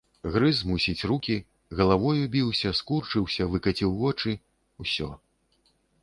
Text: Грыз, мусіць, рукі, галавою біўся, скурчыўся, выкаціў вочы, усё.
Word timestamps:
Грыз, 0.35 0.59
мусіць, 0.69 1.05
рукі, 1.09 1.33
галавою 1.81 2.23
біўся, 2.35 2.71
скурчыўся, 2.79 3.47
выкаціў 3.55 3.93
вочы, 3.99 4.31
усё. 4.85 5.11